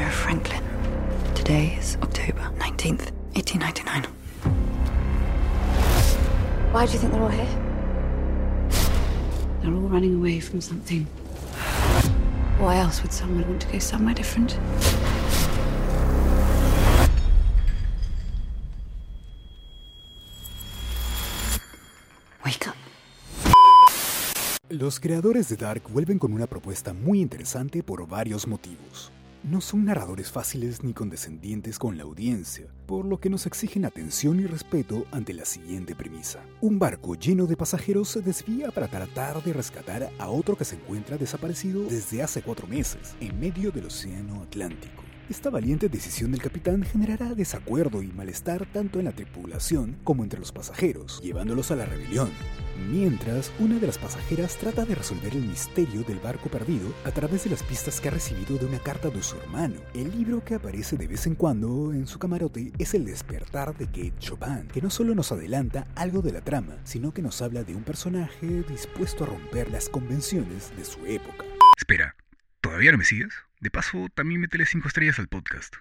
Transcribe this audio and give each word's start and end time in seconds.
Franklin. 0.00 0.62
Today 1.34 1.76
is 1.78 1.98
October 2.02 2.40
19th, 2.58 3.12
1899. 3.34 4.04
Why 6.72 6.86
do 6.86 6.92
you 6.92 6.98
think 6.98 7.12
they're 7.12 7.22
all 7.22 7.28
here? 7.28 7.46
They're 9.60 9.74
all 9.74 9.88
running 9.90 10.14
away 10.16 10.40
from 10.40 10.62
something. 10.62 11.04
Why 12.58 12.78
else 12.78 13.02
would 13.02 13.12
someone 13.12 13.46
want 13.46 13.60
to 13.62 13.68
go 13.68 13.78
somewhere 13.78 14.14
different? 14.14 14.58
Wake 22.46 22.66
up. 22.66 22.76
Los 24.70 25.00
creadores 25.00 25.50
de 25.50 25.56
Dark 25.56 25.90
vuelven 25.90 26.18
con 26.18 26.32
una 26.32 26.46
propuesta 26.46 26.94
muy 26.94 27.20
interesante 27.20 27.82
por 27.82 28.06
varios 28.06 28.46
motivos. 28.46 29.12
No 29.44 29.60
son 29.60 29.84
narradores 29.86 30.30
fáciles 30.30 30.84
ni 30.84 30.92
condescendientes 30.92 31.76
con 31.76 31.96
la 31.96 32.04
audiencia, 32.04 32.68
por 32.86 33.04
lo 33.04 33.18
que 33.18 33.28
nos 33.28 33.44
exigen 33.44 33.84
atención 33.84 34.38
y 34.38 34.46
respeto 34.46 35.04
ante 35.10 35.34
la 35.34 35.44
siguiente 35.44 35.96
premisa. 35.96 36.44
Un 36.60 36.78
barco 36.78 37.16
lleno 37.16 37.46
de 37.46 37.56
pasajeros 37.56 38.08
se 38.08 38.20
desvía 38.20 38.70
para 38.70 38.86
tratar 38.86 39.42
de 39.42 39.52
rescatar 39.52 40.10
a 40.16 40.28
otro 40.28 40.56
que 40.56 40.64
se 40.64 40.76
encuentra 40.76 41.18
desaparecido 41.18 41.82
desde 41.82 42.22
hace 42.22 42.40
cuatro 42.40 42.68
meses, 42.68 43.16
en 43.18 43.40
medio 43.40 43.72
del 43.72 43.86
Océano 43.86 44.42
Atlántico. 44.42 45.02
Esta 45.28 45.50
valiente 45.50 45.88
decisión 45.88 46.30
del 46.30 46.40
capitán 46.40 46.84
generará 46.84 47.34
desacuerdo 47.34 48.00
y 48.04 48.12
malestar 48.12 48.64
tanto 48.72 49.00
en 49.00 49.06
la 49.06 49.12
tripulación 49.12 49.98
como 50.04 50.22
entre 50.22 50.38
los 50.38 50.52
pasajeros, 50.52 51.20
llevándolos 51.20 51.72
a 51.72 51.76
la 51.76 51.86
rebelión. 51.86 52.30
Mientras, 52.88 53.52
una 53.58 53.78
de 53.78 53.86
las 53.86 53.98
pasajeras 53.98 54.56
trata 54.56 54.84
de 54.84 54.94
resolver 54.94 55.32
el 55.34 55.42
misterio 55.42 56.02
del 56.02 56.18
barco 56.18 56.48
perdido 56.48 56.92
a 57.04 57.10
través 57.10 57.44
de 57.44 57.50
las 57.50 57.62
pistas 57.62 58.00
que 58.00 58.08
ha 58.08 58.12
recibido 58.12 58.58
de 58.58 58.66
una 58.66 58.78
carta 58.78 59.10
de 59.10 59.22
su 59.22 59.36
hermano. 59.36 59.76
El 59.94 60.10
libro 60.10 60.44
que 60.44 60.54
aparece 60.54 60.96
de 60.96 61.06
vez 61.06 61.26
en 61.26 61.34
cuando 61.34 61.92
en 61.92 62.06
su 62.06 62.18
camarote 62.18 62.72
es 62.78 62.94
El 62.94 63.04
despertar 63.04 63.76
de 63.76 63.86
Kate 63.86 64.14
Chopin, 64.18 64.68
que 64.72 64.82
no 64.82 64.90
solo 64.90 65.14
nos 65.14 65.32
adelanta 65.32 65.86
algo 65.94 66.22
de 66.22 66.32
la 66.32 66.40
trama, 66.40 66.76
sino 66.84 67.12
que 67.12 67.22
nos 67.22 67.42
habla 67.42 67.64
de 67.64 67.74
un 67.74 67.84
personaje 67.84 68.62
dispuesto 68.68 69.24
a 69.24 69.28
romper 69.28 69.70
las 69.70 69.88
convenciones 69.88 70.76
de 70.76 70.84
su 70.84 71.04
época. 71.06 71.44
Espera, 71.76 72.16
¿todavía 72.60 72.92
no 72.92 72.98
me 72.98 73.04
sigues? 73.04 73.34
De 73.60 73.70
paso, 73.70 74.08
también 74.14 74.40
métele 74.40 74.66
5 74.66 74.88
estrellas 74.88 75.18
al 75.18 75.28
podcast. 75.28 75.76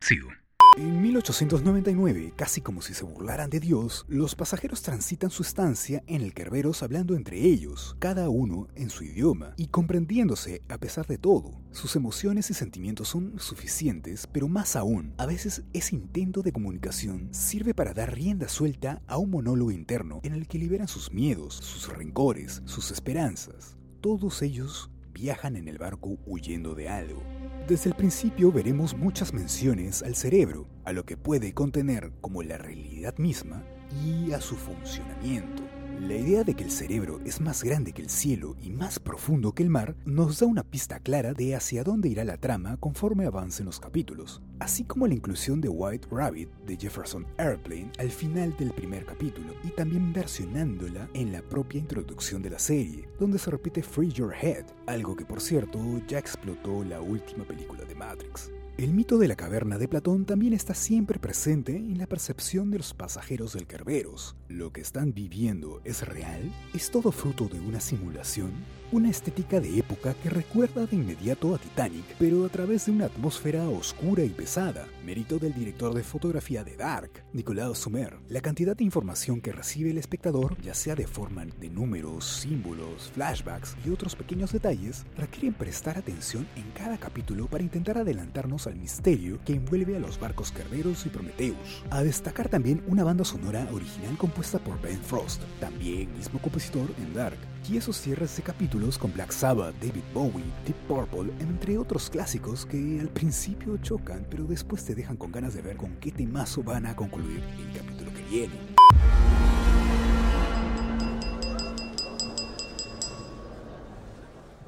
Sigo. 0.00 0.30
En 0.78 1.00
1899, 1.00 2.34
casi 2.36 2.60
como 2.60 2.82
si 2.82 2.92
se 2.92 3.02
burlaran 3.02 3.48
de 3.48 3.60
Dios, 3.60 4.04
los 4.08 4.34
pasajeros 4.34 4.82
transitan 4.82 5.30
su 5.30 5.42
estancia 5.42 6.04
en 6.06 6.20
el 6.20 6.34
Kerberos 6.34 6.82
hablando 6.82 7.16
entre 7.16 7.40
ellos, 7.40 7.96
cada 7.98 8.28
uno 8.28 8.68
en 8.74 8.90
su 8.90 9.02
idioma, 9.02 9.54
y 9.56 9.68
comprendiéndose 9.68 10.60
a 10.68 10.76
pesar 10.76 11.06
de 11.06 11.16
todo. 11.16 11.62
Sus 11.72 11.96
emociones 11.96 12.50
y 12.50 12.54
sentimientos 12.54 13.08
son 13.08 13.38
suficientes, 13.38 14.28
pero 14.30 14.48
más 14.48 14.76
aún, 14.76 15.14
a 15.16 15.24
veces 15.24 15.62
ese 15.72 15.94
intento 15.94 16.42
de 16.42 16.52
comunicación 16.52 17.30
sirve 17.32 17.72
para 17.72 17.94
dar 17.94 18.14
rienda 18.14 18.46
suelta 18.46 19.00
a 19.06 19.16
un 19.16 19.30
monólogo 19.30 19.70
interno 19.70 20.20
en 20.24 20.34
el 20.34 20.46
que 20.46 20.58
liberan 20.58 20.88
sus 20.88 21.10
miedos, 21.10 21.54
sus 21.54 21.88
rencores, 21.88 22.60
sus 22.66 22.90
esperanzas. 22.90 23.78
Todos 24.02 24.42
ellos 24.42 24.90
viajan 25.16 25.56
en 25.56 25.66
el 25.66 25.78
barco 25.78 26.18
huyendo 26.26 26.74
de 26.74 26.90
algo. 26.90 27.22
Desde 27.66 27.88
el 27.88 27.96
principio 27.96 28.52
veremos 28.52 28.94
muchas 28.94 29.32
menciones 29.32 30.02
al 30.02 30.14
cerebro, 30.14 30.68
a 30.84 30.92
lo 30.92 31.06
que 31.06 31.16
puede 31.16 31.54
contener 31.54 32.12
como 32.20 32.42
la 32.42 32.58
realidad 32.58 33.16
misma 33.16 33.64
y 34.04 34.32
a 34.32 34.40
su 34.42 34.56
funcionamiento. 34.56 35.65
La 36.00 36.14
idea 36.14 36.44
de 36.44 36.54
que 36.54 36.62
el 36.62 36.70
cerebro 36.70 37.20
es 37.24 37.40
más 37.40 37.64
grande 37.64 37.92
que 37.92 38.02
el 38.02 38.10
cielo 38.10 38.54
y 38.62 38.70
más 38.70 38.98
profundo 38.98 39.52
que 39.52 39.62
el 39.62 39.70
mar 39.70 39.96
nos 40.04 40.38
da 40.38 40.46
una 40.46 40.62
pista 40.62 41.00
clara 41.00 41.32
de 41.32 41.56
hacia 41.56 41.82
dónde 41.82 42.08
irá 42.08 42.22
la 42.22 42.36
trama 42.36 42.76
conforme 42.76 43.24
avancen 43.24 43.66
los 43.66 43.80
capítulos, 43.80 44.42
así 44.60 44.84
como 44.84 45.06
la 45.06 45.14
inclusión 45.14 45.60
de 45.60 45.68
White 45.68 46.08
Rabbit 46.10 46.50
de 46.66 46.76
Jefferson 46.76 47.26
Airplane 47.38 47.90
al 47.98 48.10
final 48.10 48.54
del 48.58 48.72
primer 48.72 49.06
capítulo 49.06 49.54
y 49.64 49.70
también 49.70 50.12
versionándola 50.12 51.08
en 51.14 51.32
la 51.32 51.42
propia 51.42 51.80
introducción 51.80 52.42
de 52.42 52.50
la 52.50 52.58
serie, 52.58 53.08
donde 53.18 53.38
se 53.38 53.50
repite 53.50 53.82
Free 53.82 54.12
Your 54.12 54.34
Head, 54.34 54.66
algo 54.86 55.16
que 55.16 55.24
por 55.24 55.40
cierto 55.40 55.80
ya 56.06 56.18
explotó 56.18 56.84
la 56.84 57.00
última 57.00 57.44
película 57.44 57.84
de 57.84 57.94
Matrix. 57.94 58.50
El 58.78 58.92
mito 58.92 59.16
de 59.16 59.26
la 59.26 59.36
caverna 59.36 59.78
de 59.78 59.88
Platón 59.88 60.26
también 60.26 60.52
está 60.52 60.74
siempre 60.74 61.18
presente 61.18 61.74
en 61.74 61.96
la 61.96 62.06
percepción 62.06 62.70
de 62.70 62.76
los 62.76 62.92
pasajeros 62.92 63.54
del 63.54 63.66
Kerberos. 63.66 64.36
¿Lo 64.48 64.72
que 64.72 64.80
están 64.80 65.12
viviendo 65.12 65.80
es 65.84 66.06
real? 66.06 66.52
¿Es 66.72 66.92
todo 66.92 67.10
fruto 67.10 67.48
de 67.48 67.58
una 67.58 67.80
simulación? 67.80 68.52
Una 68.92 69.10
estética 69.10 69.58
de 69.58 69.80
época 69.80 70.14
que 70.22 70.30
recuerda 70.30 70.86
de 70.86 70.94
inmediato 70.94 71.52
a 71.52 71.58
Titanic, 71.58 72.04
pero 72.20 72.44
a 72.44 72.48
través 72.48 72.86
de 72.86 72.92
una 72.92 73.06
atmósfera 73.06 73.68
oscura 73.68 74.22
y 74.22 74.28
pesada. 74.28 74.86
Mérito 75.04 75.40
del 75.40 75.52
director 75.52 75.92
de 75.92 76.04
fotografía 76.04 76.62
de 76.62 76.76
Dark, 76.76 77.10
Nicolas 77.32 77.76
Sumer. 77.76 78.16
La 78.28 78.40
cantidad 78.40 78.76
de 78.76 78.84
información 78.84 79.40
que 79.40 79.50
recibe 79.50 79.90
el 79.90 79.98
espectador, 79.98 80.56
ya 80.62 80.74
sea 80.74 80.94
de 80.94 81.08
forma 81.08 81.44
de 81.44 81.68
números, 81.68 82.24
símbolos, 82.24 83.10
flashbacks 83.14 83.76
y 83.84 83.90
otros 83.90 84.14
pequeños 84.14 84.52
detalles, 84.52 85.04
requieren 85.16 85.54
prestar 85.54 85.98
atención 85.98 86.46
en 86.54 86.70
cada 86.70 86.98
capítulo 86.98 87.48
para 87.48 87.64
intentar 87.64 87.98
adelantarnos 87.98 88.68
al 88.68 88.76
misterio 88.76 89.40
que 89.44 89.54
envuelve 89.54 89.96
a 89.96 90.00
los 90.00 90.20
barcos 90.20 90.52
Kerberos 90.52 91.04
y 91.06 91.08
Prometheus. 91.08 91.82
A 91.90 92.04
destacar 92.04 92.48
también 92.48 92.84
una 92.86 93.02
banda 93.02 93.24
sonora 93.24 93.66
original 93.72 94.16
compuesta 94.36 94.58
por 94.58 94.78
Ben 94.82 95.00
Frost, 95.00 95.40
también 95.60 96.12
mismo 96.14 96.38
compositor 96.38 96.90
en 96.98 97.14
Dark, 97.14 97.38
y 97.70 97.78
esos 97.78 97.96
cierres 97.96 98.36
de 98.36 98.42
capítulos 98.42 98.98
con 98.98 99.10
Black 99.10 99.32
Sabbath, 99.32 99.74
David 99.80 100.02
Bowie, 100.12 100.44
Deep 100.66 100.76
Purple, 100.86 101.32
entre 101.40 101.78
otros 101.78 102.10
clásicos 102.10 102.66
que 102.66 103.00
al 103.00 103.08
principio 103.08 103.78
chocan, 103.78 104.26
pero 104.28 104.44
después 104.44 104.84
te 104.84 104.94
dejan 104.94 105.16
con 105.16 105.32
ganas 105.32 105.54
de 105.54 105.62
ver 105.62 105.78
con 105.78 105.96
qué 106.00 106.12
temazo 106.12 106.62
van 106.62 106.84
a 106.84 106.94
concluir 106.94 107.42
el 107.58 107.78
capítulo 107.78 108.12
que 108.12 108.22
viene. 108.24 108.52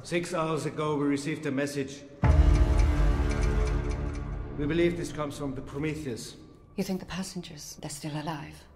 Six 0.01 0.33
hours 0.33 0.65
ago, 0.65 0.95
we 0.95 1.07
received 1.07 1.45
a 1.45 1.51
message. 1.51 2.03
We 4.57 4.65
believe 4.65 4.97
this 4.97 5.13
comes 5.13 5.37
from 5.37 5.53
the 5.53 5.61
Prometheus. 5.61 6.37
You 6.75 6.83
think 6.83 7.01
the 7.01 7.05
passengers, 7.05 7.77
they're 7.79 7.91
still 7.91 8.15
alive? 8.15 8.68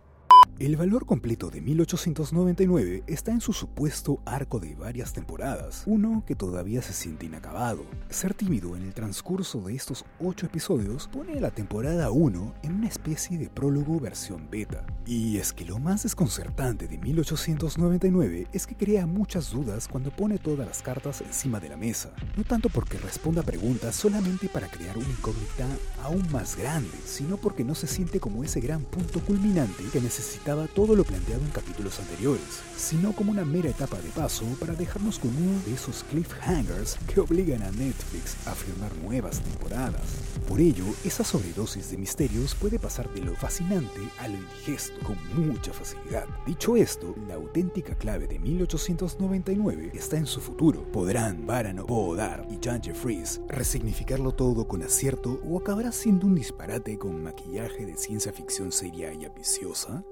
El 0.59 0.78
valor 0.78 1.08
completo 1.08 1.50
de 1.50 1.62
1899 1.62 3.03
está 3.08 3.31
en 3.31 3.41
su 3.41 3.53
supuesto 3.53 4.19
arco 4.24 4.59
de 4.59 4.75
varias 4.75 5.12
temporadas, 5.12 5.81
uno 5.88 6.24
que 6.28 6.36
todavía 6.36 6.84
se 6.84 6.94
siente 6.94 7.25
inacabado. 7.25 7.84
Ser 8.12 8.36
tímido 8.36 8.78
en 8.78 8.84
el 8.84 8.94
transcurso 8.94 9.62
de 9.62 9.74
estos 9.74 10.06
8 10.19 10.46
episodios 10.46 11.09
pone 11.12 11.34
a 11.34 11.41
la 11.41 11.50
temporada 11.50 12.12
1 12.12 12.53
en 12.62 12.72
una 12.72 12.88
especie 12.88 13.40
de 13.40 13.50
prólogo 13.50 14.00
versión 14.00 14.47
beta. 14.52 14.86
Y 15.08 15.38
es 15.38 15.53
que 15.53 15.66
lo 15.66 15.80
más 15.80 16.03
desconcertante 16.03 16.88
de 16.88 17.00
1899 17.00 18.47
es 18.53 18.68
que 18.68 18.75
crea 18.75 19.08
muchas 19.08 19.50
dudas 19.50 19.88
cuando 19.88 20.12
pone 20.12 20.38
todas 20.38 20.68
las 20.68 20.84
cartas 20.84 21.22
encima 21.22 21.59
de 21.59 21.70
la 21.70 21.78
mesa, 21.78 22.14
no 22.38 22.44
tanto 22.44 22.70
porque 22.70 23.00
responda 23.00 23.41
preguntas 23.41 23.96
solamente 23.96 24.47
para 24.50 24.70
crear 24.70 25.00
una 25.00 25.09
incógnita 25.09 25.68
aún 26.03 26.31
más 26.31 26.56
grande, 26.56 26.96
sino 27.06 27.38
porque 27.38 27.64
no 27.64 27.74
se 27.74 27.88
siente 27.88 28.20
como 28.20 28.44
ese 28.44 28.62
gran 28.62 28.84
punto 28.84 29.20
culminante 29.20 29.84
que 29.91 30.00
necesita 30.00 30.42
todo 30.43 30.95
lo 30.95 31.05
planteado 31.05 31.41
en 31.41 31.51
capítulos 31.51 31.99
anteriores, 31.99 32.61
sino 32.75 33.13
como 33.13 33.31
una 33.31 33.45
mera 33.45 33.69
etapa 33.69 33.97
de 33.97 34.09
paso 34.09 34.45
para 34.59 34.73
dejarnos 34.73 35.17
con 35.17 35.29
uno 35.35 35.61
de 35.65 35.73
esos 35.73 36.03
cliffhangers 36.03 36.97
que 37.07 37.21
obligan 37.21 37.63
a 37.63 37.71
Netflix 37.71 38.35
a 38.45 38.53
firmar 38.53 38.93
nuevas 38.97 39.39
temporadas. 39.39 40.01
Por 40.47 40.59
ello, 40.59 40.83
esa 41.05 41.23
sobredosis 41.23 41.91
de 41.91 41.97
misterios 41.97 42.55
puede 42.55 42.77
pasar 42.77 43.09
de 43.13 43.21
lo 43.21 43.35
fascinante 43.35 44.01
a 44.19 44.27
lo 44.27 44.35
indigesto 44.35 44.99
con 45.05 45.17
mucha 45.33 45.71
facilidad. 45.71 46.27
Dicho 46.45 46.75
esto, 46.75 47.15
la 47.27 47.35
auténtica 47.35 47.95
clave 47.95 48.27
de 48.27 48.39
1899 48.39 49.91
está 49.93 50.17
en 50.17 50.25
su 50.25 50.41
futuro. 50.41 50.83
¿Podrán 50.91 51.47
Baran 51.47 51.85
Bodar 51.85 52.46
y 52.51 52.59
Jan 52.61 52.84
Jeffries 52.84 53.39
resignificarlo 53.47 54.34
todo 54.34 54.67
con 54.67 54.84
acierto 54.84 55.39
o 55.47 55.57
acabará 55.57 55.93
siendo 55.93 56.28
un 56.28 56.35
disparate 56.35 56.97
con 56.97 57.23
maquillaje 57.23 57.85
de 57.85 57.96
ciencia 57.96 58.34
ficción 58.34 58.73
seria 58.73 59.13
y 59.13 59.23
ambiciosa? 59.23 60.03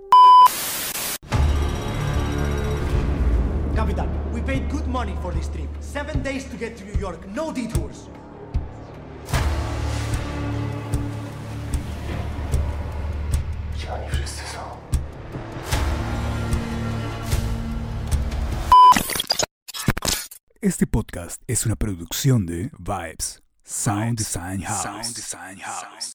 Capitan, 3.75 4.09
we 4.33 4.41
paid 4.41 4.69
good 4.69 4.87
money 4.87 5.15
for 5.21 5.31
this 5.33 5.47
trip. 5.47 5.69
Seven 5.79 6.21
days 6.21 6.45
to 6.45 6.57
get 6.57 6.77
to 6.77 6.83
New 6.85 6.99
York, 6.99 7.27
no 7.27 7.51
detours. 7.53 8.09
Gdzie 13.75 13.93
oni 13.93 14.09
wszyscy 14.09 14.43
są? 14.47 14.59
Este 20.61 20.87
podcast 20.87 21.41
es 21.47 21.65
una 21.65 21.75
producción 21.75 22.45
de 22.45 22.69
Vibes, 22.79 23.41
Sound 23.63 24.17
Design 24.17 24.61
House. 24.61 26.09